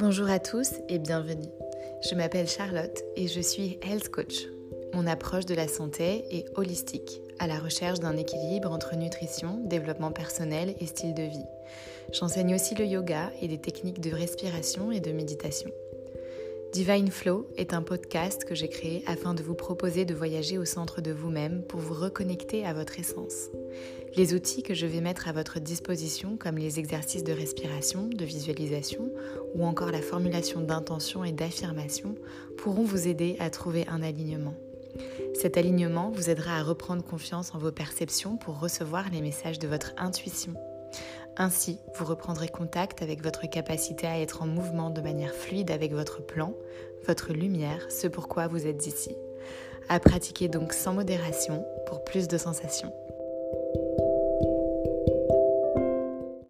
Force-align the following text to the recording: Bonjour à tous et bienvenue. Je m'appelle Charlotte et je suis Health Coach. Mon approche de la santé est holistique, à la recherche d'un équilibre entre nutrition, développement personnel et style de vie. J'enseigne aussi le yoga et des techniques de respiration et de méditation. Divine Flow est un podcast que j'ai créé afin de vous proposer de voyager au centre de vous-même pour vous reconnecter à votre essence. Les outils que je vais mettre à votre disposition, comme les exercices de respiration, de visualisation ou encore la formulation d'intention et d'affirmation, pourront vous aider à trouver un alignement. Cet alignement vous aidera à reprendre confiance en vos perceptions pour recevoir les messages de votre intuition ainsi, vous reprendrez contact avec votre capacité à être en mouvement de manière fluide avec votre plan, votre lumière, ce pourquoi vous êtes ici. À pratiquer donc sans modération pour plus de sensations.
Bonjour 0.00 0.30
à 0.30 0.38
tous 0.38 0.74
et 0.88 1.00
bienvenue. 1.00 1.50
Je 2.08 2.14
m'appelle 2.14 2.46
Charlotte 2.46 3.02
et 3.16 3.26
je 3.26 3.40
suis 3.40 3.80
Health 3.82 4.08
Coach. 4.10 4.46
Mon 4.94 5.08
approche 5.08 5.44
de 5.44 5.56
la 5.56 5.66
santé 5.66 6.24
est 6.30 6.46
holistique, 6.56 7.20
à 7.40 7.48
la 7.48 7.58
recherche 7.58 7.98
d'un 7.98 8.16
équilibre 8.16 8.70
entre 8.70 8.94
nutrition, 8.94 9.60
développement 9.64 10.12
personnel 10.12 10.76
et 10.78 10.86
style 10.86 11.14
de 11.14 11.24
vie. 11.24 11.44
J'enseigne 12.12 12.54
aussi 12.54 12.76
le 12.76 12.84
yoga 12.84 13.32
et 13.42 13.48
des 13.48 13.60
techniques 13.60 14.00
de 14.00 14.14
respiration 14.14 14.92
et 14.92 15.00
de 15.00 15.10
méditation. 15.10 15.70
Divine 16.72 17.10
Flow 17.10 17.48
est 17.56 17.72
un 17.72 17.80
podcast 17.80 18.44
que 18.44 18.54
j'ai 18.54 18.68
créé 18.68 19.02
afin 19.06 19.32
de 19.32 19.42
vous 19.42 19.54
proposer 19.54 20.04
de 20.04 20.14
voyager 20.14 20.58
au 20.58 20.66
centre 20.66 21.00
de 21.00 21.12
vous-même 21.12 21.62
pour 21.62 21.80
vous 21.80 21.94
reconnecter 21.94 22.66
à 22.66 22.74
votre 22.74 22.98
essence. 22.98 23.48
Les 24.16 24.34
outils 24.34 24.62
que 24.62 24.74
je 24.74 24.86
vais 24.86 25.00
mettre 25.00 25.28
à 25.28 25.32
votre 25.32 25.60
disposition, 25.60 26.36
comme 26.36 26.58
les 26.58 26.78
exercices 26.78 27.24
de 27.24 27.32
respiration, 27.32 28.06
de 28.06 28.24
visualisation 28.24 29.10
ou 29.54 29.64
encore 29.64 29.90
la 29.90 30.02
formulation 30.02 30.60
d'intention 30.60 31.24
et 31.24 31.32
d'affirmation, 31.32 32.16
pourront 32.58 32.84
vous 32.84 33.08
aider 33.08 33.36
à 33.40 33.48
trouver 33.48 33.86
un 33.88 34.02
alignement. 34.02 34.54
Cet 35.34 35.56
alignement 35.56 36.10
vous 36.10 36.28
aidera 36.28 36.58
à 36.58 36.62
reprendre 36.62 37.02
confiance 37.02 37.54
en 37.54 37.58
vos 37.58 37.72
perceptions 37.72 38.36
pour 38.36 38.60
recevoir 38.60 39.06
les 39.10 39.22
messages 39.22 39.58
de 39.58 39.68
votre 39.68 39.94
intuition 39.96 40.54
ainsi, 41.38 41.78
vous 41.94 42.04
reprendrez 42.04 42.48
contact 42.48 43.00
avec 43.00 43.22
votre 43.22 43.48
capacité 43.48 44.06
à 44.06 44.18
être 44.20 44.42
en 44.42 44.46
mouvement 44.46 44.90
de 44.90 45.00
manière 45.00 45.32
fluide 45.32 45.70
avec 45.70 45.92
votre 45.92 46.20
plan, 46.20 46.52
votre 47.06 47.32
lumière, 47.32 47.86
ce 47.90 48.08
pourquoi 48.08 48.48
vous 48.48 48.66
êtes 48.66 48.86
ici. 48.86 49.16
À 49.88 50.00
pratiquer 50.00 50.48
donc 50.48 50.72
sans 50.72 50.92
modération 50.92 51.64
pour 51.86 52.04
plus 52.04 52.28
de 52.28 52.36
sensations. 52.36 52.92